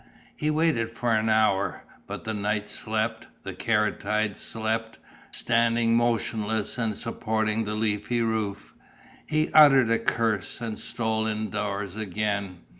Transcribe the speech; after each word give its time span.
He 0.35 0.49
waited 0.49 0.89
for 0.89 1.13
an 1.13 1.29
hour. 1.29 1.83
But 2.07 2.23
the 2.23 2.33
night 2.33 2.67
slept, 2.67 3.27
the 3.43 3.53
caryatides 3.53 4.39
slept, 4.39 4.97
standing 5.29 5.95
motionless 5.95 6.79
and 6.79 6.95
supporting 6.95 7.65
the 7.65 7.75
leafy 7.75 8.23
roof. 8.23 8.73
He 9.27 9.53
uttered 9.53 9.91
a 9.91 9.99
curse 9.99 10.59
and 10.59 10.79
stole 10.79 11.27
indoors 11.27 11.95
again. 11.97 12.61